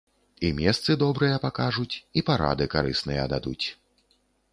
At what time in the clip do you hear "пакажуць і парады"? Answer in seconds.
1.43-2.67